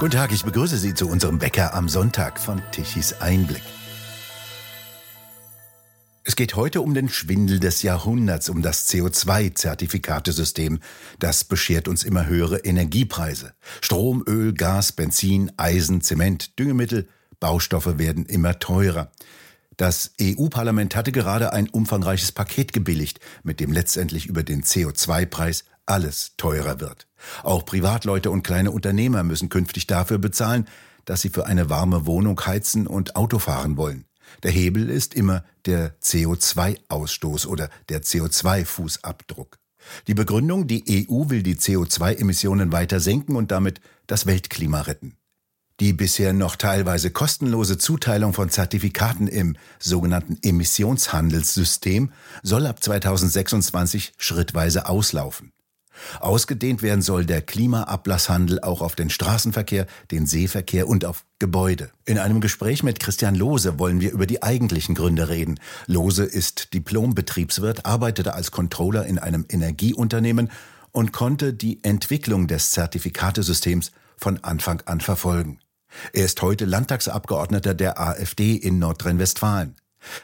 [0.00, 3.62] Guten Tag, ich begrüße Sie zu unserem Wecker am Sonntag von Tichys Einblick.
[6.24, 10.80] Es geht heute um den Schwindel des Jahrhunderts, um das CO2-Zertifikatesystem.
[11.20, 13.54] Das beschert uns immer höhere Energiepreise.
[13.80, 19.12] Strom, Öl, Gas, Benzin, Eisen, Zement, Düngemittel, Baustoffe werden immer teurer.
[19.76, 26.32] Das EU-Parlament hatte gerade ein umfangreiches Paket gebilligt, mit dem letztendlich über den CO2-Preis alles
[26.36, 27.06] teurer wird.
[27.42, 30.66] Auch Privatleute und kleine Unternehmer müssen künftig dafür bezahlen,
[31.04, 34.06] dass sie für eine warme Wohnung heizen und Auto fahren wollen.
[34.42, 39.58] Der Hebel ist immer der CO2-Ausstoß oder der CO2-Fußabdruck.
[40.06, 45.16] Die Begründung, die EU will die CO2-Emissionen weiter senken und damit das Weltklima retten.
[45.80, 52.12] Die bisher noch teilweise kostenlose Zuteilung von Zertifikaten im sogenannten Emissionshandelssystem
[52.42, 55.50] soll ab 2026 schrittweise auslaufen.
[56.20, 61.90] Ausgedehnt werden soll der Klimaablasshandel auch auf den Straßenverkehr, den Seeverkehr und auf Gebäude.
[62.04, 65.60] In einem Gespräch mit Christian Lohse wollen wir über die eigentlichen Gründe reden.
[65.86, 70.50] Lohse ist Diplom-Betriebswirt, arbeitete als Controller in einem Energieunternehmen
[70.92, 75.58] und konnte die Entwicklung des Zertifikatesystems von Anfang an verfolgen.
[76.12, 79.76] Er ist heute Landtagsabgeordneter der AfD in Nordrhein-Westfalen.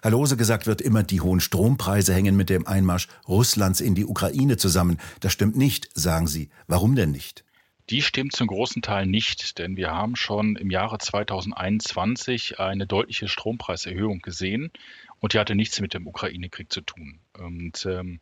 [0.03, 4.05] Herr Lose gesagt wird immer, die hohen Strompreise hängen mit dem Einmarsch Russlands in die
[4.05, 4.99] Ukraine zusammen.
[5.21, 6.51] Das stimmt nicht, sagen Sie.
[6.67, 7.45] Warum denn nicht?
[7.91, 13.27] Die stimmt zum großen Teil nicht, denn wir haben schon im Jahre 2021 eine deutliche
[13.27, 14.71] Strompreiserhöhung gesehen
[15.19, 17.19] und die hatte nichts mit dem Ukraine-Krieg zu tun.
[17.37, 18.21] Und ähm,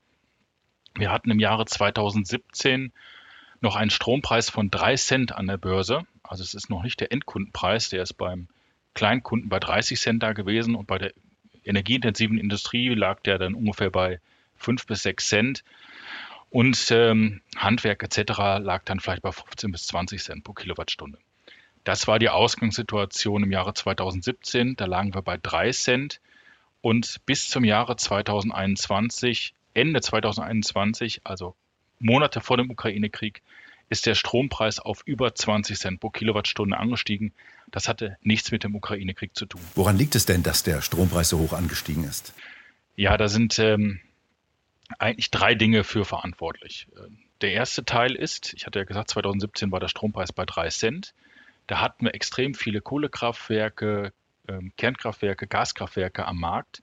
[0.95, 2.93] wir hatten im Jahre 2017
[3.61, 6.07] noch einen Strompreis von drei Cent an der Börse.
[6.23, 8.49] Also es ist noch nicht der Endkundenpreis, der ist beim
[8.95, 11.13] Kleinkunden bei 30 Cent da gewesen und bei der
[11.69, 14.21] energieintensiven Industrie lag der dann ungefähr bei
[14.57, 15.65] 5 bis 6 Cent.
[16.51, 18.39] Und ähm, Handwerk etc.
[18.61, 21.19] lag dann vielleicht bei 15 bis 20 Cent pro Kilowattstunde.
[21.85, 24.77] Das war die Ausgangssituation im Jahre 2017.
[24.77, 26.21] Da lagen wir bei 3 Cent.
[26.81, 31.55] Und bis zum Jahre 2021, Ende 2021, also
[31.99, 33.43] Monate vor dem Ukraine-Krieg,
[33.89, 37.33] ist der Strompreis auf über 20 Cent pro Kilowattstunde angestiegen.
[37.71, 39.61] Das hatte nichts mit dem Ukraine-Krieg zu tun.
[39.75, 42.35] Woran liegt es denn, dass der Strompreis so hoch angestiegen ist?
[42.97, 44.01] Ja, da sind ähm,
[44.99, 46.89] eigentlich drei Dinge für verantwortlich.
[47.41, 51.15] Der erste Teil ist, ich hatte ja gesagt, 2017 war der Strompreis bei 3 Cent.
[51.67, 54.13] Da hatten wir extrem viele Kohlekraftwerke,
[54.49, 56.83] ähm, Kernkraftwerke, Gaskraftwerke am Markt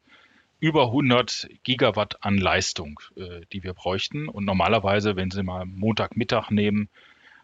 [0.59, 4.27] über 100 Gigawatt an Leistung, äh, die wir bräuchten.
[4.27, 6.89] Und normalerweise, wenn Sie mal Montagmittag nehmen,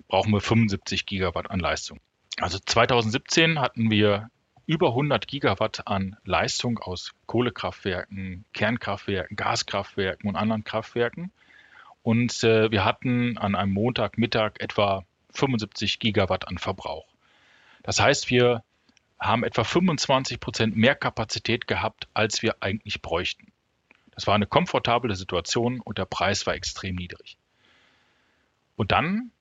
[0.08, 2.00] brauchen wir 75 Gigawatt an Leistung.
[2.40, 4.30] Also 2017 hatten wir
[4.66, 11.32] über 100 Gigawatt an Leistung aus Kohlekraftwerken, Kernkraftwerken, Gaskraftwerken und anderen Kraftwerken.
[12.04, 17.08] Und äh, wir hatten an einem Montagmittag etwa 75 Gigawatt an Verbrauch.
[17.84, 18.64] Das heißt, wir
[19.22, 23.52] haben etwa 25 Prozent mehr Kapazität gehabt, als wir eigentlich bräuchten.
[24.12, 27.38] Das war eine komfortable Situation und der Preis war extrem niedrig.
[28.76, 29.32] Und dann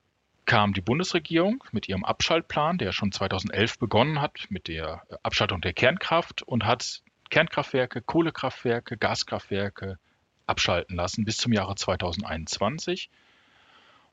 [0.45, 5.73] kam die Bundesregierung mit ihrem Abschaltplan, der schon 2011 begonnen hat, mit der Abschaltung der
[5.73, 9.99] Kernkraft und hat Kernkraftwerke, Kohlekraftwerke, Gaskraftwerke
[10.47, 13.09] abschalten lassen bis zum Jahre 2021.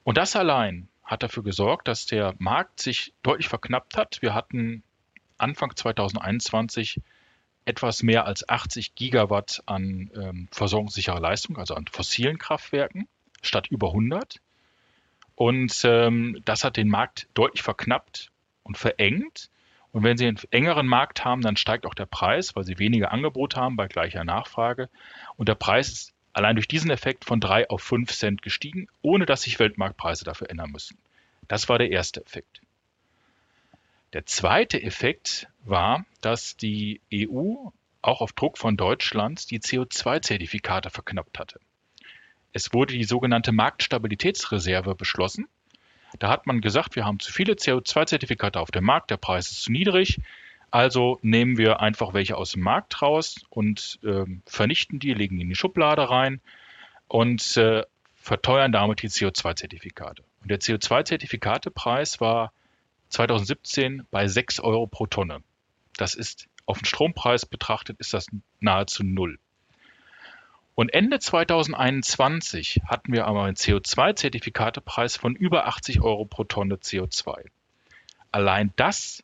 [0.03, 4.22] Und das allein hat dafür gesorgt, dass der Markt sich deutlich verknappt hat.
[4.22, 4.83] Wir hatten
[5.38, 7.02] Anfang 2021
[7.66, 13.08] etwas mehr als 80 Gigawatt an ähm, versorgungssicherer Leistung, also an fossilen Kraftwerken,
[13.42, 14.40] statt über 100.
[15.36, 18.31] Und ähm, das hat den Markt deutlich verknappt
[18.64, 19.50] und verengt.
[19.92, 23.12] Und wenn Sie einen engeren Markt haben, dann steigt auch der Preis, weil Sie weniger
[23.12, 24.90] Angebot haben bei gleicher Nachfrage.
[25.36, 29.25] Und der Preis ist allein durch diesen Effekt von 3 auf 5 Cent gestiegen, ohne
[29.25, 30.98] dass sich Weltmarktpreise dafür ändern müssen.
[31.48, 32.62] Das war der erste Effekt.
[34.13, 37.69] Der zweite Effekt war, dass die EU
[38.01, 41.59] auch auf Druck von Deutschland die CO2-Zertifikate verknappt hatte.
[42.53, 45.48] Es wurde die sogenannte Marktstabilitätsreserve beschlossen.
[46.19, 49.63] Da hat man gesagt, wir haben zu viele CO2-Zertifikate auf dem Markt, der Preis ist
[49.63, 50.21] zu niedrig,
[50.71, 55.44] also nehmen wir einfach welche aus dem Markt raus und äh, vernichten die, legen die
[55.44, 56.42] in die Schublade rein
[57.07, 57.83] und äh,
[58.15, 60.24] verteuern damit die CO2-Zertifikate.
[60.42, 62.51] Und der CO2-Zertifikatepreis war
[63.09, 65.42] 2017 bei 6 Euro pro Tonne.
[65.98, 68.27] Das ist auf den Strompreis betrachtet, ist das
[68.59, 69.39] nahezu null.
[70.75, 77.45] Und Ende 2021 hatten wir aber einen CO2-Zertifikatepreis von über 80 Euro pro Tonne CO2.
[78.31, 79.24] Allein das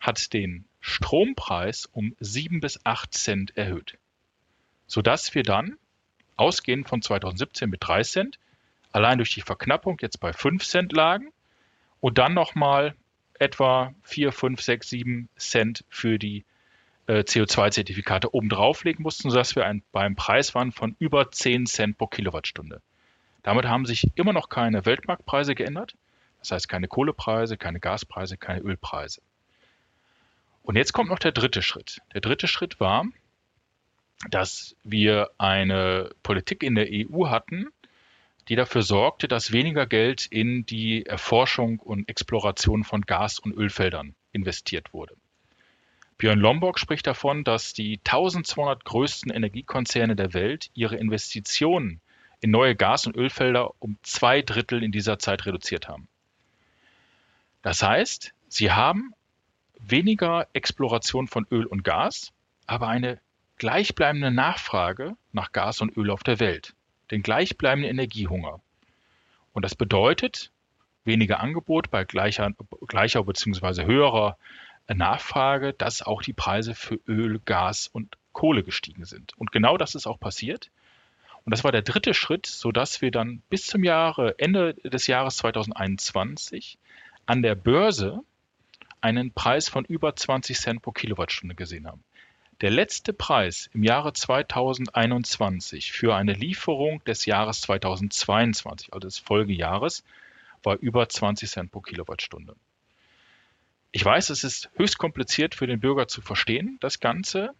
[0.00, 3.98] hat den Strompreis um 7 bis 8 Cent erhöht,
[4.86, 5.76] sodass wir dann,
[6.36, 8.38] ausgehend von 2017 mit 3 Cent,
[8.92, 11.30] allein durch die Verknappung jetzt bei 5 Cent lagen
[12.00, 12.94] und dann nochmal
[13.38, 16.44] etwa 4, 5, 6, 7 Cent für die
[17.06, 21.98] äh, CO2-Zertifikate oben drauflegen mussten, sodass wir ein, beim Preis waren von über 10 Cent
[21.98, 22.82] pro Kilowattstunde.
[23.42, 25.94] Damit haben sich immer noch keine Weltmarktpreise geändert.
[26.40, 29.20] Das heißt keine Kohlepreise, keine Gaspreise, keine Ölpreise.
[30.62, 32.00] Und jetzt kommt noch der dritte Schritt.
[32.12, 33.04] Der dritte Schritt war,
[34.30, 37.66] dass wir eine Politik in der EU hatten,
[38.48, 44.14] die dafür sorgte, dass weniger Geld in die Erforschung und Exploration von Gas- und Ölfeldern
[44.32, 45.16] investiert wurde.
[46.18, 52.00] Björn Lomborg spricht davon, dass die 1200 größten Energiekonzerne der Welt ihre Investitionen
[52.40, 56.08] in neue Gas- und Ölfelder um zwei Drittel in dieser Zeit reduziert haben.
[57.62, 59.12] Das heißt, sie haben
[59.80, 62.32] weniger Exploration von Öl und Gas,
[62.66, 63.20] aber eine
[63.58, 66.75] gleichbleibende Nachfrage nach Gas und Öl auf der Welt,
[67.10, 68.60] den gleichbleibenden Energiehunger.
[69.52, 70.50] Und das bedeutet
[71.04, 72.52] weniger Angebot bei gleicher,
[72.86, 73.84] gleicher bzw.
[73.84, 74.36] höherer
[74.88, 79.32] Nachfrage, dass auch die Preise für Öl, Gas und Kohle gestiegen sind.
[79.38, 80.70] Und genau das ist auch passiert.
[81.44, 85.36] Und das war der dritte Schritt, sodass wir dann bis zum Jahre, Ende des Jahres
[85.38, 86.78] 2021
[87.24, 88.20] an der Börse
[89.00, 92.02] einen Preis von über 20 Cent pro Kilowattstunde gesehen haben.
[92.62, 100.04] Der letzte Preis im Jahre 2021 für eine Lieferung des Jahres 2022, also des Folgejahres,
[100.62, 102.56] war über 20 Cent pro Kilowattstunde.
[103.92, 107.50] Ich weiß, es ist höchst kompliziert für den Bürger zu verstehen, das Ganze,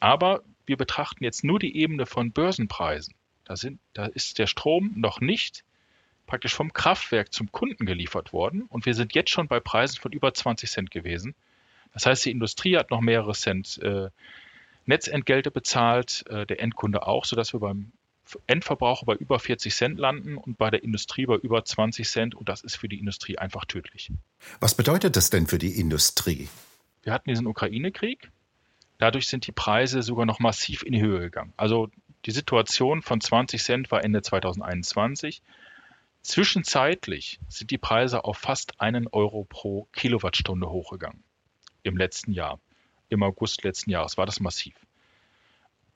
[0.00, 3.14] aber wir betrachten jetzt nur die Ebene von Börsenpreisen.
[3.44, 5.64] Da, sind, da ist der Strom noch nicht
[6.26, 10.12] praktisch vom Kraftwerk zum Kunden geliefert worden und wir sind jetzt schon bei Preisen von
[10.12, 11.34] über 20 Cent gewesen.
[11.92, 14.08] Das heißt, die Industrie hat noch mehrere Cent äh,
[14.86, 17.92] Netzentgelte bezahlt, äh, der Endkunde auch, sodass wir beim
[18.46, 22.34] Endverbraucher bei über 40 Cent landen und bei der Industrie bei über 20 Cent.
[22.34, 24.10] Und das ist für die Industrie einfach tödlich.
[24.60, 26.48] Was bedeutet das denn für die Industrie?
[27.02, 28.30] Wir hatten diesen Ukraine-Krieg.
[28.98, 31.52] Dadurch sind die Preise sogar noch massiv in die Höhe gegangen.
[31.56, 31.90] Also
[32.24, 35.42] die Situation von 20 Cent war Ende 2021.
[36.22, 41.22] Zwischenzeitlich sind die Preise auf fast einen Euro pro Kilowattstunde hochgegangen
[41.84, 42.58] im letzten Jahr
[43.08, 44.74] im August letzten Jahres war das massiv.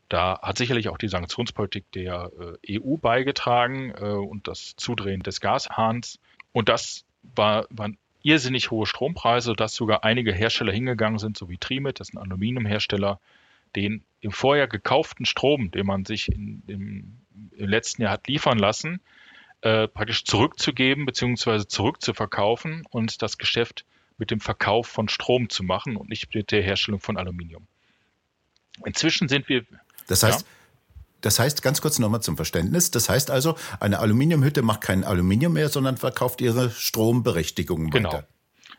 [0.08, 2.30] Da hat sicherlich auch die Sanktionspolitik der
[2.64, 6.18] äh, EU beigetragen äh, und das Zudrehen des Gashahns.
[6.52, 11.58] Und das war, waren irrsinnig hohe Strompreise, dass sogar einige Hersteller hingegangen sind, so wie
[11.58, 13.20] Trimet, das ist ein Aluminiumhersteller,
[13.76, 17.18] den im Vorjahr gekauften Strom, den man sich in, im,
[17.52, 19.00] im letzten Jahr hat liefern lassen,
[19.62, 21.66] äh, praktisch zurückzugeben bzw.
[21.66, 23.84] zurückzuverkaufen und das Geschäft
[24.20, 27.66] mit dem Verkauf von Strom zu machen und nicht mit der Herstellung von Aluminium.
[28.84, 29.64] Inzwischen sind wir.
[30.06, 30.46] Das heißt, ja?
[31.22, 35.54] das heißt, ganz kurz nochmal zum Verständnis, das heißt also, eine Aluminiumhütte macht kein Aluminium
[35.54, 38.12] mehr, sondern verkauft ihre Stromberechtigungen genau.
[38.12, 38.28] weiter.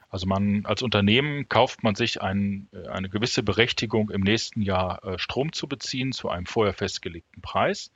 [0.09, 5.17] Also man als Unternehmen kauft man sich ein, eine gewisse Berechtigung, im nächsten Jahr äh,
[5.17, 7.91] Strom zu beziehen zu einem vorher festgelegten Preis.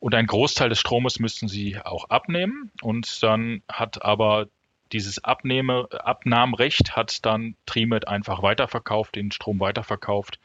[0.00, 2.72] Und einen Großteil des Stromes müssten sie auch abnehmen.
[2.82, 4.48] Und dann hat aber
[4.92, 10.38] dieses Abnehme, Abnahmrecht hat dann Trimet einfach weiterverkauft, den Strom weiterverkauft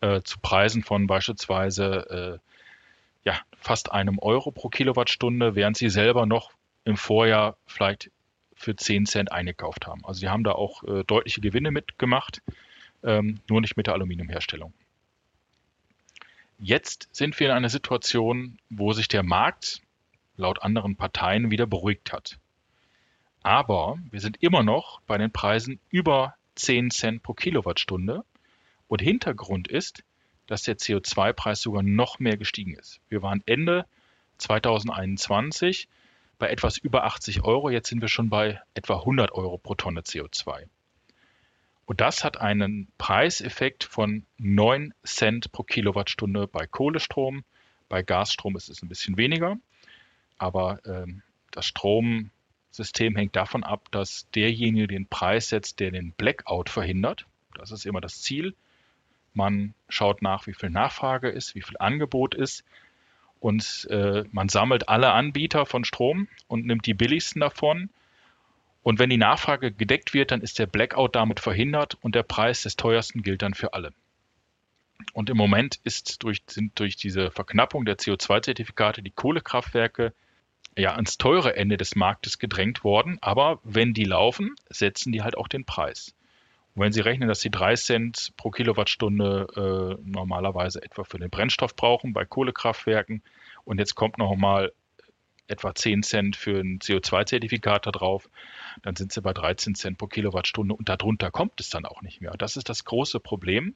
[0.00, 6.26] äh, zu Preisen von beispielsweise äh, ja, fast einem Euro pro Kilowattstunde, während sie selber
[6.26, 6.52] noch
[6.84, 8.10] im Vorjahr vielleicht
[8.54, 10.04] für 10 Cent eingekauft haben.
[10.04, 12.42] Also sie haben da auch äh, deutliche Gewinne mitgemacht,
[13.02, 14.72] ähm, nur nicht mit der Aluminiumherstellung.
[16.58, 19.80] Jetzt sind wir in einer Situation, wo sich der Markt
[20.36, 22.38] laut anderen Parteien wieder beruhigt hat.
[23.42, 28.24] Aber wir sind immer noch bei den Preisen über 10 Cent pro Kilowattstunde.
[28.88, 30.04] Und Hintergrund ist,
[30.46, 33.00] dass der CO2-Preis sogar noch mehr gestiegen ist.
[33.08, 33.86] Wir waren Ende
[34.38, 35.88] 2021
[36.38, 37.70] bei etwas über 80 Euro.
[37.70, 40.66] Jetzt sind wir schon bei etwa 100 Euro pro Tonne CO2.
[41.86, 47.44] Und das hat einen Preiseffekt von 9 Cent pro Kilowattstunde bei Kohlestrom.
[47.88, 49.56] Bei Gasstrom ist es ein bisschen weniger.
[50.38, 52.30] Aber ähm, das Strom,
[52.70, 57.26] System hängt davon ab, dass derjenige den Preis setzt, der den Blackout verhindert.
[57.54, 58.54] Das ist immer das Ziel.
[59.34, 62.64] Man schaut nach, wie viel Nachfrage ist, wie viel Angebot ist.
[63.40, 67.90] Und äh, man sammelt alle Anbieter von Strom und nimmt die billigsten davon.
[68.82, 72.62] Und wenn die Nachfrage gedeckt wird, dann ist der Blackout damit verhindert und der Preis
[72.62, 73.92] des teuersten gilt dann für alle.
[75.12, 80.12] Und im Moment ist durch, sind durch diese Verknappung der CO2-Zertifikate die Kohlekraftwerke
[80.76, 83.18] ja ans teure Ende des Marktes gedrängt worden.
[83.20, 86.14] Aber wenn die laufen, setzen die halt auch den Preis.
[86.74, 91.30] Und wenn Sie rechnen, dass Sie 3 Cent pro Kilowattstunde äh, normalerweise etwa für den
[91.30, 93.22] Brennstoff brauchen bei Kohlekraftwerken
[93.64, 94.72] und jetzt kommt noch mal
[95.48, 98.28] etwa 10 Cent für ein CO2-Zertifikat da drauf,
[98.82, 102.20] dann sind sie bei 13 Cent pro Kilowattstunde und darunter kommt es dann auch nicht
[102.20, 102.32] mehr.
[102.38, 103.74] Das ist das große Problem.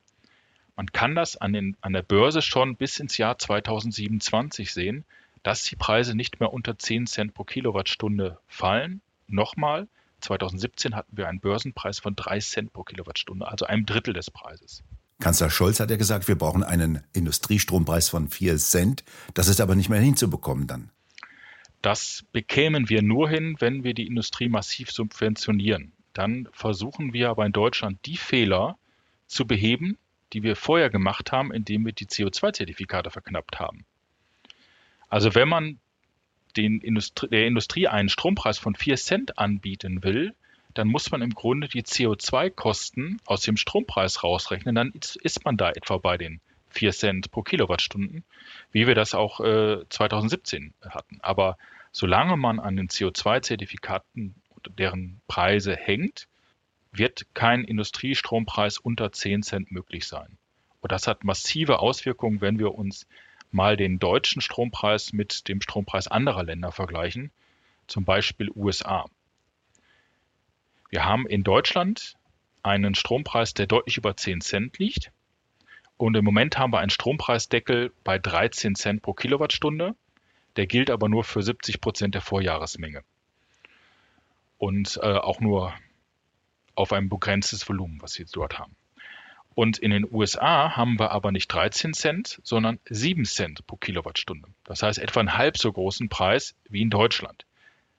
[0.76, 5.04] Man kann das an, den, an der Börse schon bis ins Jahr 2027 sehen,
[5.44, 9.02] dass die Preise nicht mehr unter 10 Cent pro Kilowattstunde fallen.
[9.28, 9.86] Nochmal,
[10.22, 14.82] 2017 hatten wir einen Börsenpreis von 3 Cent pro Kilowattstunde, also einem Drittel des Preises.
[15.20, 19.04] Kanzler Scholz hat ja gesagt, wir brauchen einen Industriestrompreis von 4 Cent.
[19.34, 20.90] Das ist aber nicht mehr hinzubekommen dann.
[21.82, 25.92] Das bekämen wir nur hin, wenn wir die Industrie massiv subventionieren.
[26.14, 28.78] Dann versuchen wir aber in Deutschland die Fehler
[29.26, 29.98] zu beheben,
[30.32, 33.84] die wir vorher gemacht haben, indem wir die CO2-Zertifikate verknappt haben.
[35.08, 35.78] Also wenn man
[36.56, 40.34] den Industrie, der Industrie einen Strompreis von 4 Cent anbieten will,
[40.74, 44.74] dann muss man im Grunde die CO2-Kosten aus dem Strompreis rausrechnen.
[44.74, 44.92] Dann
[45.22, 48.24] ist man da etwa bei den 4 Cent pro Kilowattstunden,
[48.72, 51.18] wie wir das auch äh, 2017 hatten.
[51.22, 51.56] Aber
[51.92, 56.26] solange man an den CO2-Zertifikaten und deren Preise hängt,
[56.90, 60.38] wird kein Industriestrompreis unter 10 Cent möglich sein.
[60.80, 63.06] Und das hat massive Auswirkungen, wenn wir uns
[63.54, 67.30] mal den deutschen Strompreis mit dem Strompreis anderer Länder vergleichen,
[67.86, 69.06] zum Beispiel USA.
[70.90, 72.16] Wir haben in Deutschland
[72.62, 75.12] einen Strompreis, der deutlich über 10 Cent liegt.
[75.96, 79.94] Und im Moment haben wir einen Strompreisdeckel bei 13 Cent pro Kilowattstunde.
[80.56, 83.02] Der gilt aber nur für 70 Prozent der Vorjahresmenge.
[84.58, 85.74] Und äh, auch nur
[86.74, 88.74] auf ein begrenztes Volumen, was wir dort haben.
[89.54, 94.48] Und in den USA haben wir aber nicht 13 Cent, sondern 7 Cent pro Kilowattstunde.
[94.64, 97.46] Das heißt etwa einen halb so großen Preis wie in Deutschland.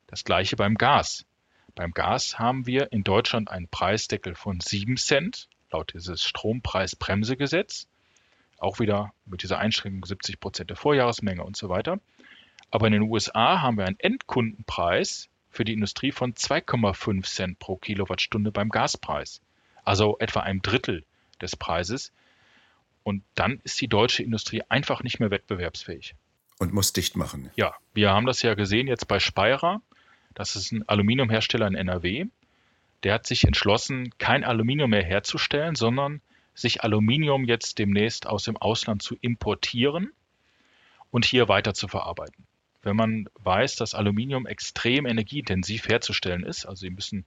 [0.07, 1.25] Das gleiche beim Gas.
[1.73, 7.87] Beim Gas haben wir in Deutschland einen Preisdeckel von 7 Cent, laut dieses Strompreisbremsegesetz.
[8.57, 11.99] Auch wieder mit dieser Einschränkung 70 Prozent der Vorjahresmenge und so weiter.
[12.69, 17.77] Aber in den USA haben wir einen Endkundenpreis für die Industrie von 2,5 Cent pro
[17.77, 19.41] Kilowattstunde beim Gaspreis.
[19.83, 21.05] Also etwa ein Drittel
[21.41, 22.11] des Preises.
[23.03, 26.15] Und dann ist die deutsche Industrie einfach nicht mehr wettbewerbsfähig.
[26.57, 27.51] Und muss dicht machen.
[27.55, 29.81] Ja, wir haben das ja gesehen jetzt bei Speyerer.
[30.33, 32.25] Das ist ein Aluminiumhersteller in NRW.
[33.03, 36.21] Der hat sich entschlossen, kein Aluminium mehr herzustellen, sondern
[36.55, 40.11] sich Aluminium jetzt demnächst aus dem Ausland zu importieren
[41.11, 42.45] und hier weiter zu verarbeiten.
[42.81, 47.25] Wenn man weiß, dass Aluminium extrem energieintensiv herzustellen ist, also Sie müssen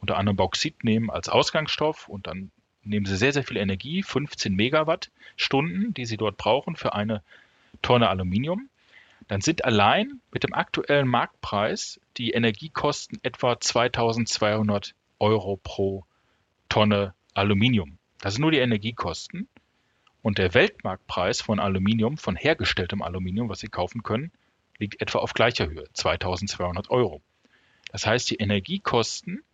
[0.00, 2.50] unter anderem Bauxit nehmen als Ausgangsstoff und dann
[2.86, 7.22] nehmen sie sehr, sehr viel Energie, 15 Megawattstunden, die sie dort brauchen für eine
[7.82, 8.68] Tonne Aluminium.
[9.28, 16.04] Dann sind allein mit dem aktuellen Marktpreis die Energiekosten etwa 2200 Euro pro
[16.68, 17.98] Tonne Aluminium.
[18.20, 19.48] Das sind nur die Energiekosten.
[20.22, 24.32] Und der Weltmarktpreis von Aluminium, von hergestelltem Aluminium, was Sie kaufen können,
[24.78, 27.22] liegt etwa auf gleicher Höhe, 2200 Euro.
[27.92, 29.44] Das heißt, die Energiekosten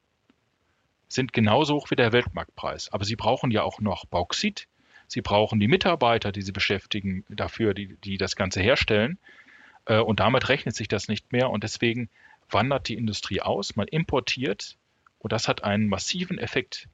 [1.13, 2.93] sind genauso hoch wie der Weltmarktpreis.
[2.93, 4.67] Aber sie brauchen ja auch noch Bauxit.
[5.07, 9.19] Sie brauchen die Mitarbeiter, die sie beschäftigen dafür, die, die das Ganze herstellen.
[9.85, 11.51] Äh, und damit rechnet sich das nicht mehr.
[11.51, 12.09] Und deswegen
[12.51, 13.77] wandert die Industrie aus.
[13.77, 14.77] Man importiert.
[15.19, 16.89] Und das hat einen massiven Effekt.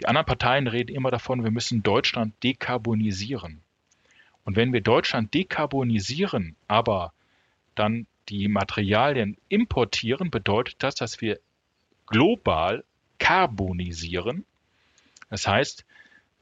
[0.00, 3.60] Die anderen Parteien reden immer davon, wir müssen Deutschland dekarbonisieren.
[4.44, 7.12] Und wenn wir Deutschland dekarbonisieren, aber
[7.74, 11.38] dann die Materialien importieren, bedeutet das, dass wir
[12.06, 12.84] global
[13.20, 14.44] karbonisieren.
[15.28, 15.84] Das heißt,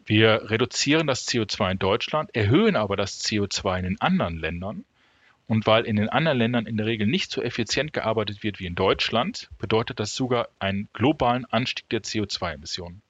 [0.07, 4.85] wir reduzieren das CO2 in Deutschland, erhöhen aber das CO2 in den anderen Ländern.
[5.47, 8.67] Und weil in den anderen Ländern in der Regel nicht so effizient gearbeitet wird wie
[8.67, 13.03] in Deutschland, bedeutet das sogar einen globalen Anstieg der CO2-Emissionen.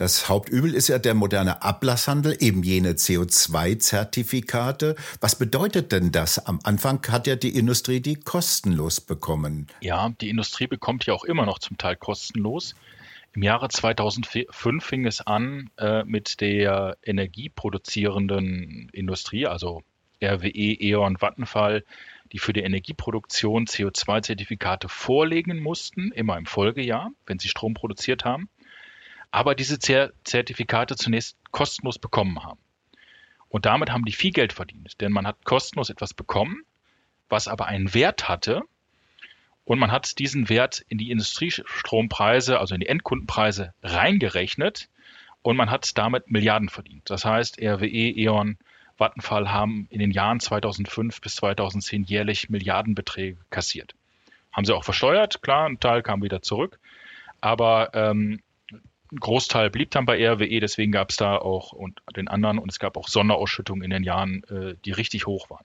[0.00, 4.96] Das Hauptübel ist ja der moderne Ablasshandel, eben jene CO2-Zertifikate.
[5.20, 6.38] Was bedeutet denn das?
[6.46, 9.66] Am Anfang hat ja die Industrie die kostenlos bekommen.
[9.82, 12.74] Ja, die Industrie bekommt ja auch immer noch zum Teil kostenlos.
[13.34, 19.82] Im Jahre 2005 fing es an äh, mit der energieproduzierenden Industrie, also
[20.24, 21.84] RWE, E.ON, Vattenfall,
[22.32, 28.48] die für die Energieproduktion CO2-Zertifikate vorlegen mussten, immer im Folgejahr, wenn sie Strom produziert haben
[29.30, 32.60] aber diese Zertifikate zunächst kostenlos bekommen haben.
[33.48, 36.62] Und damit haben die viel Geld verdient, denn man hat kostenlos etwas bekommen,
[37.28, 38.62] was aber einen Wert hatte.
[39.64, 44.88] Und man hat diesen Wert in die Industriestrompreise, also in die Endkundenpreise reingerechnet
[45.42, 47.08] und man hat damit Milliarden verdient.
[47.08, 48.58] Das heißt, RWE, E.ON,
[48.98, 53.94] Vattenfall haben in den Jahren 2005 bis 2010 jährlich Milliardenbeträge kassiert.
[54.52, 56.78] Haben sie auch versteuert, klar, ein Teil kam wieder zurück.
[57.40, 58.42] Aber ähm,
[59.12, 62.70] ein Großteil blieb dann bei RWE, deswegen gab es da auch und den anderen und
[62.70, 65.64] es gab auch Sonderausschüttungen in den Jahren, äh, die richtig hoch waren.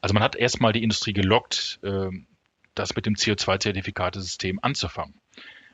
[0.00, 2.26] Also man hat erstmal die Industrie gelockt, ähm,
[2.74, 5.14] das mit dem CO2-Zertifikatesystem anzufangen.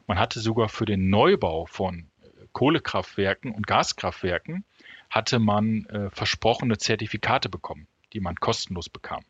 [0.06, 2.08] Man hatte sogar für den Neubau von
[2.52, 4.64] Kohlekraftwerken und Gaskraftwerken
[5.10, 9.22] hatte man äh, versprochene Zertifikate bekommen, die man kostenlos bekam.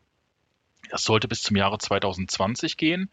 [0.89, 3.09] Das sollte bis zum Jahre 2020 gehen.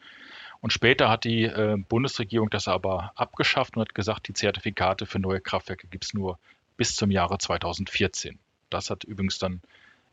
[0.61, 5.19] Und später hat die äh, Bundesregierung das aber abgeschafft und hat gesagt, die Zertifikate für
[5.19, 6.39] neue Kraftwerke gibt es nur
[6.77, 8.39] bis zum Jahre 2014.
[8.69, 9.61] Das hat übrigens dann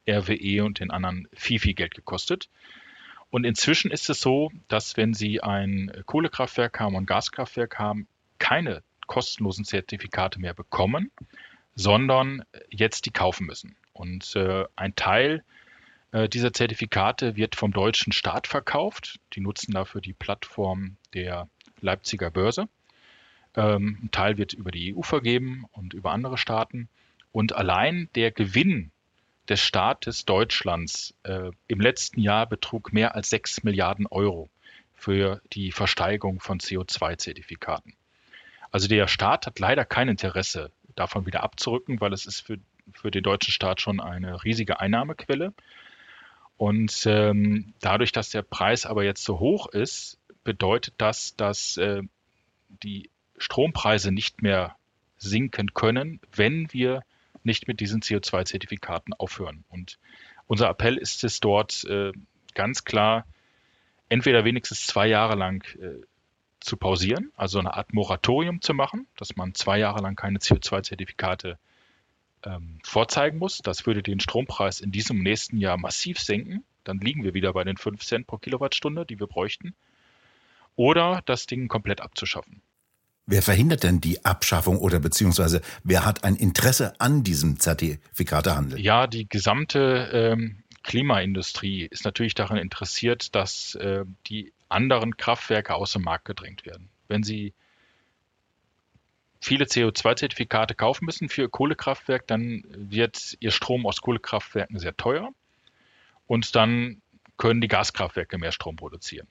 [0.07, 2.49] RWE und den anderen viel, viel Geld gekostet.
[3.29, 8.07] Und inzwischen ist es so, dass wenn Sie ein Kohlekraftwerk haben und ein Gaskraftwerk haben,
[8.39, 11.11] keine kostenlosen Zertifikate mehr bekommen,
[11.75, 13.75] sondern jetzt die kaufen müssen.
[13.91, 15.43] Und äh, ein Teil
[16.11, 19.19] äh, dieser Zertifikate wird vom deutschen Staat verkauft.
[19.33, 21.49] Die nutzen dafür die Plattform der
[21.81, 22.67] Leipziger Börse.
[23.55, 26.89] Ähm, ein Teil wird über die EU vergeben und über andere Staaten.
[27.31, 28.91] Und allein der Gewinn
[29.49, 34.49] des Staates Deutschlands äh, im letzten Jahr betrug mehr als 6 Milliarden Euro
[34.95, 37.93] für die Versteigerung von CO2-Zertifikaten.
[38.71, 42.57] Also der Staat hat leider kein Interesse, davon wieder abzurücken, weil es ist für,
[42.93, 45.53] für den deutschen Staat schon eine riesige Einnahmequelle.
[46.57, 52.01] Und ähm, dadurch, dass der Preis aber jetzt so hoch ist, bedeutet das, dass äh,
[52.83, 54.75] die Strompreise nicht mehr
[55.17, 57.03] sinken können, wenn wir
[57.43, 59.63] nicht mit diesen CO2-Zertifikaten aufhören.
[59.69, 59.99] Und
[60.47, 62.11] unser Appell ist es dort äh,
[62.55, 63.25] ganz klar,
[64.09, 66.01] entweder wenigstens zwei Jahre lang äh,
[66.59, 71.57] zu pausieren, also eine Art Moratorium zu machen, dass man zwei Jahre lang keine CO2-Zertifikate
[72.47, 73.59] ähm, vorzeigen muss.
[73.59, 76.63] Das würde den Strompreis in diesem nächsten Jahr massiv senken.
[76.83, 79.75] Dann liegen wir wieder bei den 5 Cent pro Kilowattstunde, die wir bräuchten.
[80.75, 82.61] Oder das Ding komplett abzuschaffen.
[83.25, 88.79] Wer verhindert denn die Abschaffung oder beziehungsweise wer hat ein Interesse an diesem Zertifikatehandel?
[88.79, 95.91] Ja, die gesamte ähm, Klimaindustrie ist natürlich daran interessiert, dass äh, die anderen Kraftwerke aus
[95.91, 96.89] dem Markt gedrängt werden.
[97.09, 97.53] Wenn sie
[99.39, 105.29] viele CO2-Zertifikate kaufen müssen für ihr Kohlekraftwerk, dann wird ihr Strom aus Kohlekraftwerken sehr teuer
[106.25, 107.01] und dann
[107.37, 109.27] können die Gaskraftwerke mehr Strom produzieren.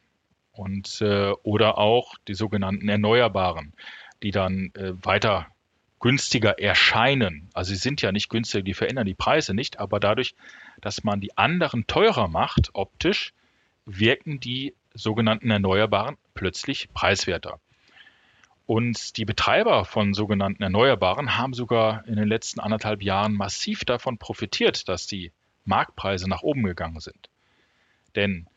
[0.53, 3.75] Und, äh, oder auch die sogenannten Erneuerbaren,
[4.23, 5.49] die dann äh, weiter
[6.01, 7.49] günstiger erscheinen.
[7.53, 10.35] Also sie sind ja nicht günstiger, die verändern die Preise nicht, aber dadurch,
[10.81, 13.33] dass man die anderen teurer macht, optisch,
[13.87, 17.61] wirken die sogenannten Erneuerbaren plötzlich preiswerter.
[18.67, 24.19] Und die Betreiber von sogenannten Erneuerbaren haben sogar in den letzten anderthalb Jahren massiv davon
[24.19, 25.33] profitiert, dass die
[25.65, 27.31] Marktpreise nach oben gegangen sind.
[28.17, 28.49] Denn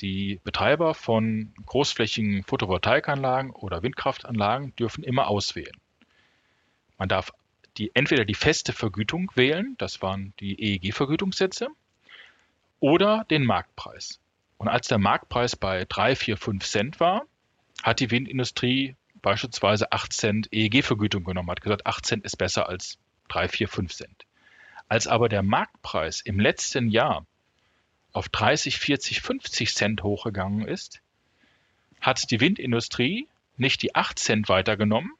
[0.00, 5.76] die Betreiber von großflächigen Photovoltaikanlagen oder Windkraftanlagen dürfen immer auswählen.
[6.96, 7.32] Man darf
[7.76, 11.68] die, entweder die feste Vergütung wählen, das waren die EEG-Vergütungssätze,
[12.78, 14.20] oder den Marktpreis.
[14.56, 17.26] Und als der Marktpreis bei 3, 4, 5 Cent war,
[17.82, 22.98] hat die Windindustrie beispielsweise 8 Cent EEG-Vergütung genommen, hat gesagt, 8 Cent ist besser als
[23.28, 24.26] 3, 4, 5 Cent.
[24.88, 27.24] Als aber der Marktpreis im letzten Jahr
[28.12, 31.00] auf 30, 40, 50 Cent hochgegangen ist,
[32.00, 35.12] hat die Windindustrie nicht die 8 Cent weitergenommen,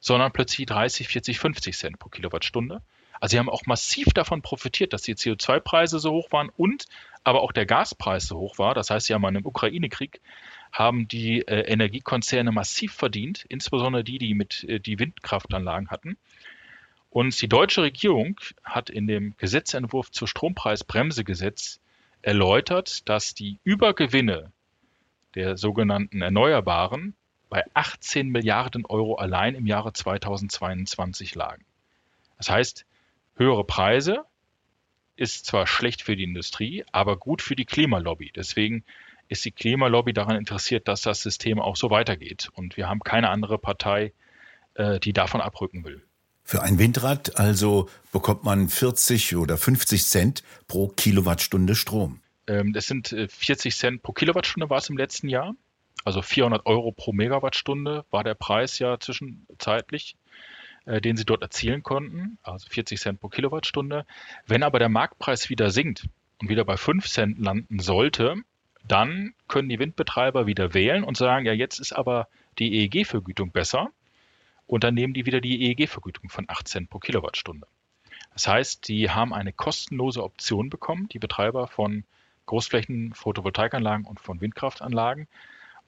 [0.00, 2.82] sondern plötzlich 30, 40, 50 Cent pro Kilowattstunde.
[3.20, 6.86] Also sie haben auch massiv davon profitiert, dass die CO2-Preise so hoch waren und
[7.22, 8.74] aber auch der Gaspreis so hoch war.
[8.74, 10.20] Das heißt, sie haben an dem Ukraine-Krieg
[10.74, 16.16] haben die äh, Energiekonzerne massiv verdient, insbesondere die, die mit äh, die Windkraftanlagen hatten.
[17.10, 21.78] Und die deutsche Regierung hat in dem Gesetzentwurf zur Strompreisbremsegesetz
[22.22, 24.50] erläutert, dass die Übergewinne
[25.36, 27.14] der sogenannten Erneuerbaren
[27.50, 31.64] bei 18 Milliarden Euro allein im Jahre 2022 lagen.
[32.36, 32.84] Das heißt,
[33.36, 34.24] höhere Preise
[35.14, 38.32] ist zwar schlecht für die Industrie, aber gut für die Klimalobby.
[38.34, 38.82] Deswegen
[39.28, 42.48] ist die Klimalobby daran interessiert, dass das System auch so weitergeht.
[42.52, 44.12] Und wir haben keine andere Partei,
[44.74, 46.02] äh, die davon abrücken will.
[46.42, 52.20] Für ein Windrad also bekommt man 40 oder 50 Cent pro Kilowattstunde Strom.
[52.46, 55.54] Ähm, das sind 40 äh, Cent pro Kilowattstunde war es im letzten Jahr.
[56.04, 60.16] Also 400 Euro pro Megawattstunde war der Preis ja zwischenzeitlich,
[60.84, 62.38] äh, den sie dort erzielen konnten.
[62.42, 64.04] Also 40 Cent pro Kilowattstunde.
[64.46, 66.08] Wenn aber der Marktpreis wieder sinkt
[66.38, 68.36] und wieder bei 5 Cent landen sollte,
[68.86, 73.90] dann können die Windbetreiber wieder wählen und sagen, ja, jetzt ist aber die EEG-Vergütung besser.
[74.66, 77.66] Und dann nehmen die wieder die EEG-Vergütung von 8 Cent pro Kilowattstunde.
[78.32, 82.04] Das heißt, die haben eine kostenlose Option bekommen, die Betreiber von
[82.46, 85.28] Großflächen Photovoltaikanlagen und von Windkraftanlagen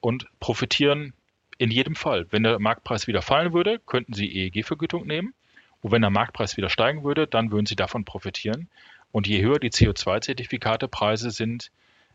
[0.00, 1.12] und profitieren
[1.58, 2.26] in jedem Fall.
[2.30, 5.34] Wenn der Marktpreis wieder fallen würde, könnten sie EEG-Vergütung nehmen.
[5.80, 8.68] Und wenn der Marktpreis wieder steigen würde, dann würden sie davon profitieren
[9.12, 11.70] Und je höher die CO2-Zertifikatepreise sind,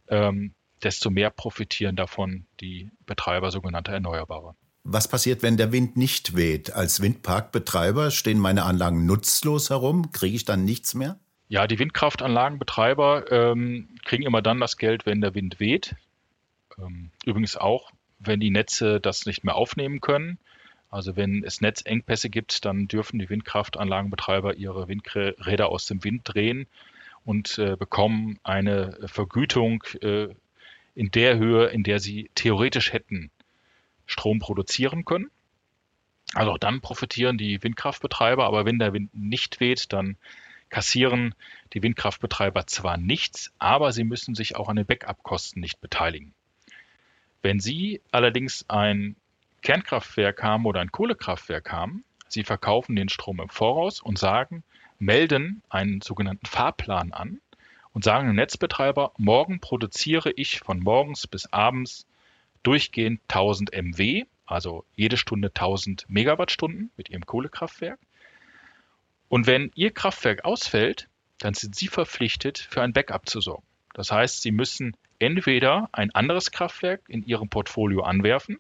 [0.07, 4.55] ähm, desto mehr profitieren davon die Betreiber sogenannter Erneuerbare.
[4.83, 6.73] Was passiert, wenn der Wind nicht weht?
[6.73, 10.11] Als Windparkbetreiber stehen meine Anlagen nutzlos herum?
[10.11, 11.19] Kriege ich dann nichts mehr?
[11.49, 15.95] Ja, die Windkraftanlagenbetreiber ähm, kriegen immer dann das Geld, wenn der Wind weht.
[16.79, 20.39] Ähm, übrigens auch, wenn die Netze das nicht mehr aufnehmen können.
[20.89, 26.67] Also wenn es Netzengpässe gibt, dann dürfen die Windkraftanlagenbetreiber ihre Windräder aus dem Wind drehen
[27.23, 30.29] und äh, bekommen eine Vergütung äh,
[30.95, 33.31] in der Höhe, in der sie theoretisch hätten
[34.05, 35.29] Strom produzieren können.
[36.33, 40.17] Also auch dann profitieren die Windkraftbetreiber, aber wenn der Wind nicht weht, dann
[40.69, 41.35] kassieren
[41.73, 46.33] die Windkraftbetreiber zwar nichts, aber sie müssen sich auch an den Backup-Kosten nicht beteiligen.
[47.41, 49.15] Wenn Sie allerdings ein
[49.61, 54.63] Kernkraftwerk haben oder ein Kohlekraftwerk haben, Sie verkaufen den Strom im Voraus und sagen,
[54.99, 57.41] melden einen sogenannten Fahrplan an
[57.93, 62.05] und sagen dem Netzbetreiber, morgen produziere ich von morgens bis abends
[62.63, 67.99] durchgehend 1000 MW, also jede Stunde 1000 Megawattstunden mit Ihrem Kohlekraftwerk.
[69.29, 71.07] Und wenn Ihr Kraftwerk ausfällt,
[71.39, 73.63] dann sind Sie verpflichtet, für ein Backup zu sorgen.
[73.93, 78.59] Das heißt, Sie müssen entweder ein anderes Kraftwerk in Ihrem Portfolio anwerfen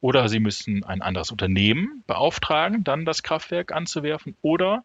[0.00, 4.84] oder Sie müssen ein anderes Unternehmen beauftragen, dann das Kraftwerk anzuwerfen oder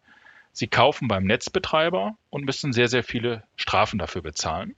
[0.54, 4.76] Sie kaufen beim Netzbetreiber und müssen sehr, sehr viele Strafen dafür bezahlen.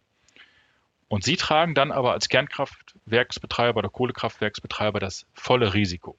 [1.09, 6.17] Und Sie tragen dann aber als Kernkraftwerksbetreiber oder Kohlekraftwerksbetreiber das volle Risiko.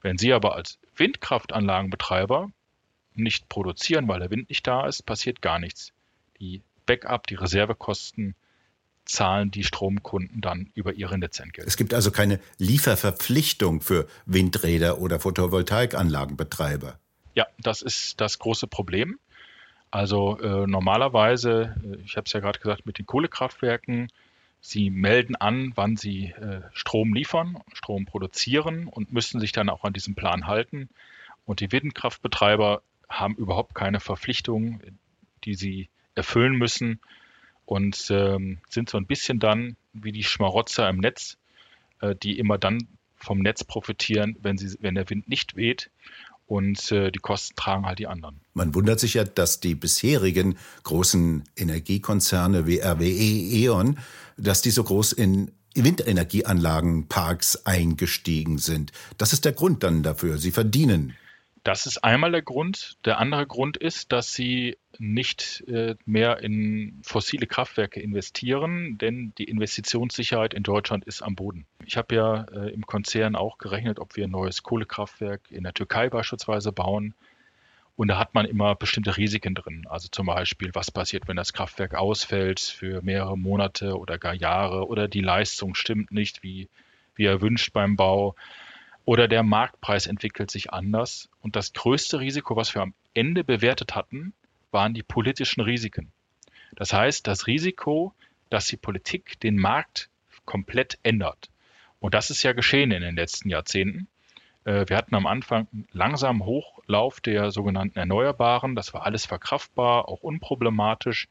[0.00, 2.50] Wenn Sie aber als Windkraftanlagenbetreiber
[3.14, 5.92] nicht produzieren, weil der Wind nicht da ist, passiert gar nichts.
[6.40, 8.34] Die Backup, die Reservekosten
[9.04, 11.68] zahlen die Stromkunden dann über ihre Netzentgelte.
[11.68, 16.98] Es gibt also keine Lieferverpflichtung für Windräder oder Photovoltaikanlagenbetreiber.
[17.34, 19.18] Ja, das ist das große Problem.
[19.90, 24.08] Also äh, normalerweise, äh, ich habe es ja gerade gesagt, mit den Kohlekraftwerken,
[24.60, 29.84] sie melden an, wann sie äh, Strom liefern, Strom produzieren und müssen sich dann auch
[29.84, 30.88] an diesen Plan halten.
[31.46, 34.98] Und die Windkraftbetreiber haben überhaupt keine Verpflichtungen,
[35.44, 37.00] die sie erfüllen müssen
[37.64, 41.38] und ähm, sind so ein bisschen dann wie die Schmarotzer im Netz,
[42.00, 45.90] äh, die immer dann vom Netz profitieren, wenn, sie, wenn der Wind nicht weht
[46.50, 48.40] und äh, die Kosten tragen halt die anderen.
[48.54, 53.98] Man wundert sich ja, dass die bisherigen großen Energiekonzerne wie RWE, E.ON,
[54.36, 58.90] dass die so groß in Windenergieanlagenparks eingestiegen sind.
[59.16, 60.38] Das ist der Grund dann dafür.
[60.38, 61.14] Sie verdienen.
[61.62, 62.96] Das ist einmal der Grund.
[63.04, 69.44] Der andere Grund ist, dass sie nicht äh, mehr in fossile Kraftwerke investieren, denn die
[69.44, 71.66] Investitionssicherheit in Deutschland ist am Boden.
[71.84, 75.74] Ich habe ja äh, im Konzern auch gerechnet, ob wir ein neues Kohlekraftwerk in der
[75.74, 77.14] Türkei beispielsweise bauen.
[77.96, 79.86] Und da hat man immer bestimmte Risiken drin.
[79.86, 84.86] Also zum Beispiel, was passiert, wenn das Kraftwerk ausfällt für mehrere Monate oder gar Jahre
[84.86, 86.70] oder die Leistung stimmt nicht, wie,
[87.14, 88.34] wie erwünscht beim Bau
[89.10, 91.28] oder der Marktpreis entwickelt sich anders.
[91.40, 94.34] Und das größte Risiko, was wir am Ende bewertet hatten,
[94.70, 96.12] waren die politischen Risiken.
[96.76, 98.14] Das heißt, das Risiko,
[98.50, 100.10] dass die Politik den Markt
[100.44, 101.50] komplett ändert.
[101.98, 104.06] Und das ist ja geschehen in den letzten Jahrzehnten.
[104.62, 108.76] Äh, wir hatten am Anfang einen langsamen Hochlauf der sogenannten Erneuerbaren.
[108.76, 111.26] Das war alles verkraftbar, auch unproblematisch.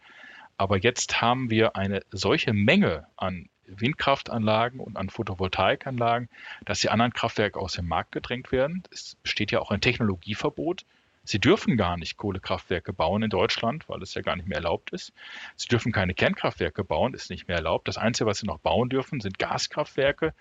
[0.57, 6.29] Aber jetzt haben wir eine solche Menge an Windkraftanlagen und an Photovoltaikanlagen,
[6.65, 8.83] dass die anderen Kraftwerke aus dem Markt gedrängt werden.
[8.91, 10.85] Es besteht ja auch ein Technologieverbot.
[11.23, 14.91] Sie dürfen gar nicht Kohlekraftwerke bauen in Deutschland, weil es ja gar nicht mehr erlaubt
[14.91, 15.13] ist.
[15.55, 17.87] Sie dürfen keine Kernkraftwerke bauen, ist nicht mehr erlaubt.
[17.87, 20.33] Das Einzige, was sie noch bauen dürfen, sind Gaskraftwerke,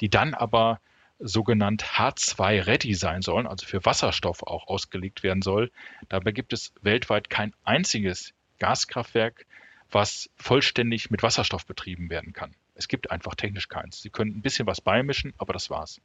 [0.00, 0.80] die dann aber
[1.18, 5.70] sogenannt H2-ready sein sollen, also für Wasserstoff auch ausgelegt werden soll.
[6.08, 9.46] Dabei gibt es weltweit kein einziges Gaskraftwerk,
[9.90, 12.54] was vollständig mit Wasserstoff betrieben werden kann.
[12.76, 14.02] Es gibt einfach technisch keins.
[14.02, 16.00] Sie können ein bisschen was beimischen, aber das war's.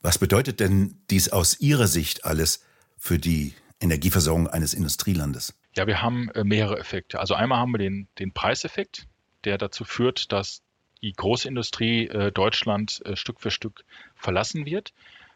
[0.00, 2.64] Was bedeutet denn dies aus Ihrer Sicht alles
[2.96, 5.54] für die Energieversorgung eines Industrielandes?
[5.74, 7.20] Ja, wir haben äh, mehrere Effekte.
[7.20, 9.06] Also einmal haben wir den, den Preiseffekt,
[9.44, 10.62] der dazu führt, dass
[11.02, 14.92] die Großindustrie äh, Deutschland äh, Stück für Stück verlassen wird.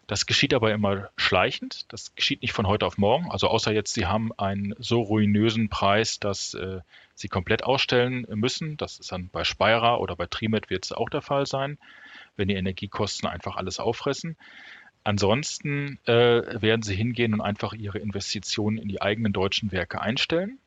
[0.09, 1.87] Das geschieht aber immer schleichend.
[1.93, 3.31] Das geschieht nicht von heute auf morgen.
[3.31, 6.57] Also außer jetzt, Sie haben einen so ruinösen Preis, dass
[7.23, 8.77] Sie komplett ausstellen müssen.
[8.77, 11.79] Das ist dann bei Speyerer oder bei Trimet wird es auch der Fall sein,
[12.37, 14.37] wenn die Energiekosten einfach alles auffressen.
[15.05, 20.59] Ansonsten äh, werden Sie hingehen und einfach Ihre Investitionen in die eigenen deutschen Werke einstellen.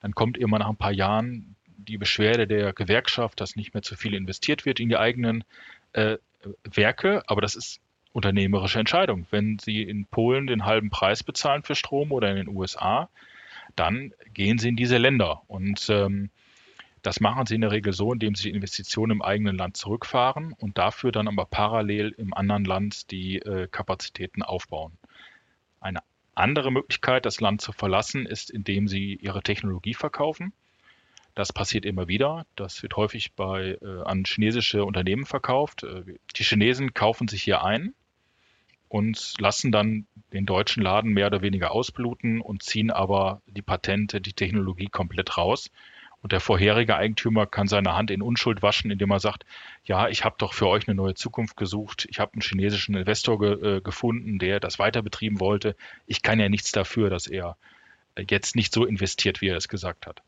[0.00, 3.96] Dann kommt immer nach ein paar Jahren die Beschwerde der Gewerkschaft, dass nicht mehr zu
[3.96, 5.44] viel investiert wird in die eigenen
[5.92, 6.18] äh,
[6.64, 7.22] Werke.
[7.26, 7.80] Aber das ist
[8.12, 9.26] unternehmerische Entscheidung.
[9.30, 13.08] Wenn Sie in Polen den halben Preis bezahlen für Strom oder in den USA,
[13.76, 15.42] dann gehen sie in diese Länder.
[15.46, 16.30] Und ähm,
[17.02, 20.52] das machen sie in der Regel so, indem sie die Investitionen im eigenen Land zurückfahren
[20.58, 24.92] und dafür dann aber parallel im anderen Land die äh, Kapazitäten aufbauen.
[25.80, 26.00] Eine
[26.34, 30.52] andere Möglichkeit, das Land zu verlassen, ist, indem sie ihre Technologie verkaufen.
[31.34, 32.44] Das passiert immer wieder.
[32.56, 35.84] Das wird häufig bei, äh, an chinesische Unternehmen verkauft.
[35.84, 36.02] Äh,
[36.36, 37.94] die Chinesen kaufen sich hier ein
[38.90, 44.20] und lassen dann den deutschen Laden mehr oder weniger ausbluten und ziehen aber die Patente,
[44.20, 45.70] die Technologie komplett raus.
[46.22, 49.46] Und der vorherige Eigentümer kann seine Hand in Unschuld waschen, indem er sagt,
[49.84, 52.08] ja, ich habe doch für euch eine neue Zukunft gesucht.
[52.10, 55.76] Ich habe einen chinesischen Investor ge äh, gefunden, der das weiter betrieben wollte.
[56.06, 57.56] Ich kann ja nichts dafür, dass er
[58.28, 60.20] jetzt nicht so investiert, wie er es gesagt hat.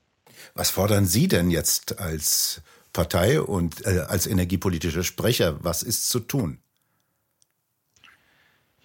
[0.55, 5.59] Was fordern Sie denn jetzt als Partei und äh, als energiepolitischer Sprecher?
[5.65, 6.61] Was ist zu tun?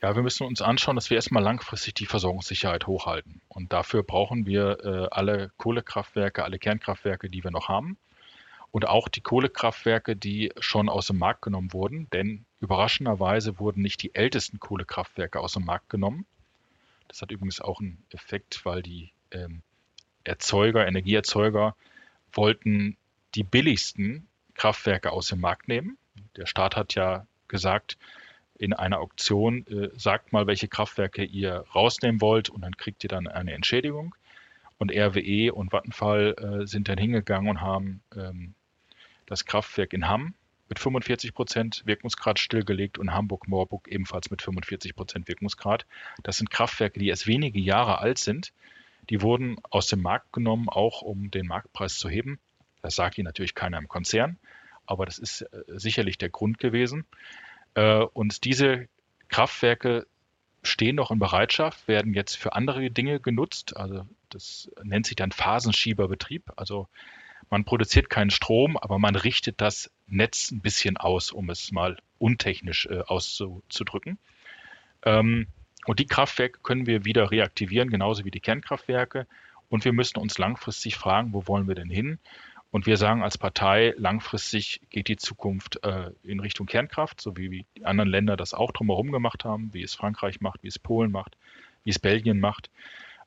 [0.01, 3.41] Ja, wir müssen uns anschauen, dass wir erstmal langfristig die Versorgungssicherheit hochhalten.
[3.47, 7.97] Und dafür brauchen wir äh, alle Kohlekraftwerke, alle Kernkraftwerke, die wir noch haben.
[8.71, 12.07] Und auch die Kohlekraftwerke, die schon aus dem Markt genommen wurden.
[12.11, 16.27] Denn überraschenderweise wurden nicht die ältesten Kohlekraftwerke aus dem Markt genommen.
[17.07, 19.63] Das hat übrigens auch einen Effekt, weil die ähm,
[20.23, 21.75] Erzeuger, Energieerzeuger
[22.33, 22.97] wollten
[23.33, 25.97] die billigsten Kraftwerke aus dem Markt nehmen.
[26.35, 27.97] Der Staat hat ja gesagt,
[28.59, 33.09] in einer Auktion, äh, sagt mal, welche Kraftwerke ihr rausnehmen wollt und dann kriegt ihr
[33.09, 34.15] dann eine Entschädigung.
[34.77, 38.53] Und RWE und Vattenfall äh, sind dann hingegangen und haben ähm,
[39.25, 40.35] das Kraftwerk in Hamm
[40.69, 45.85] mit 45 Prozent Wirkungsgrad stillgelegt und Hamburg-Moorburg ebenfalls mit 45 Prozent Wirkungsgrad.
[46.23, 48.53] Das sind Kraftwerke, die erst wenige Jahre alt sind.
[49.09, 52.39] Die wurden aus dem Markt genommen, auch um den Marktpreis zu heben.
[52.81, 54.37] Das sagt Ihnen natürlich keiner im Konzern,
[54.85, 57.05] aber das ist äh, sicherlich der Grund gewesen.
[57.77, 58.87] Äh, und diese
[59.29, 60.07] Kraftwerke
[60.63, 63.77] stehen noch in Bereitschaft, werden jetzt für andere Dinge genutzt.
[63.77, 66.51] Also das nennt sich dann Phasenschieberbetrieb.
[66.55, 66.87] Also
[67.49, 71.97] man produziert keinen Strom, aber man richtet das Netz ein bisschen aus, um es mal
[72.17, 74.17] untechnisch äh, auszudrücken.
[75.03, 75.47] Ähm,
[75.85, 79.27] und die Kraftwerke können wir wieder reaktivieren, genauso wie die Kernkraftwerke.
[79.69, 82.17] Und wir müssen uns langfristig fragen, wo wollen wir denn hin?
[82.69, 87.65] Und wir sagen als Partei, langfristig geht die Zukunft äh, in Richtung Kernkraft, so wie
[87.75, 91.11] die anderen Länder das auch drumherum gemacht haben, wie es Frankreich macht, wie es Polen
[91.11, 91.37] macht,
[91.83, 92.69] wie es Belgien macht.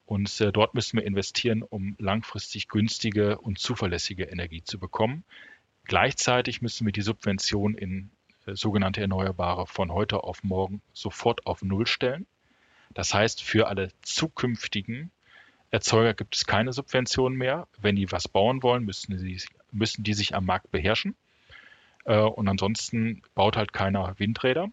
[0.05, 5.25] Und äh, dort müssen wir investieren, um langfristig günstige und zuverlässige Energie zu bekommen.
[5.85, 8.11] Gleichzeitig müssen wir die Subvention in
[8.47, 12.27] äh, sogenannte Erneuerbare von heute auf morgen sofort auf Null stellen.
[12.93, 15.13] Das heißt, für alle zukünftigen
[15.71, 17.69] Erzeuger gibt es keine Subventionen mehr.
[17.81, 21.15] Wenn die was bauen wollen, müssen die, müssen die sich am Markt beherrschen.
[22.05, 24.71] Äh, und ansonsten baut halt keiner Windräder.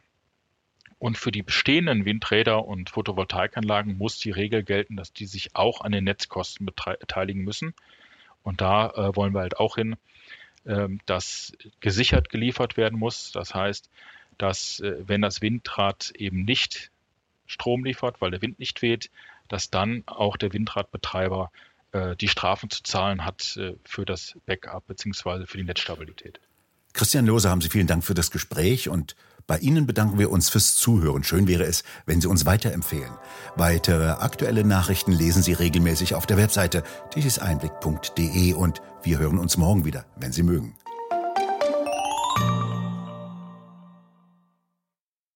[0.99, 5.81] Und für die bestehenden Windräder und Photovoltaikanlagen muss die Regel gelten, dass die sich auch
[5.81, 7.75] an den Netzkosten beteiligen müssen.
[8.41, 9.95] Und da äh, wollen wir halt auch hin,
[10.65, 13.31] äh, dass gesichert geliefert werden muss.
[13.31, 13.91] Das heißt,
[14.39, 16.89] dass äh, wenn das Windrad eben nicht
[17.45, 19.11] Strom liefert, weil der Wind nicht weht,
[19.47, 21.51] dass dann auch der Windradbetreiber
[21.91, 25.45] äh, die Strafen zu zahlen hat äh, für das Backup bzw.
[25.45, 26.39] für die Netzstabilität.
[26.93, 30.49] Christian Lose, haben Sie vielen Dank für das Gespräch und bei Ihnen bedanken wir uns
[30.49, 31.23] fürs Zuhören.
[31.23, 33.13] Schön wäre es, wenn Sie uns weiterempfehlen.
[33.55, 39.85] Weitere aktuelle Nachrichten lesen Sie regelmäßig auf der Webseite tischiseinblick.de und wir hören uns morgen
[39.85, 40.75] wieder, wenn Sie mögen.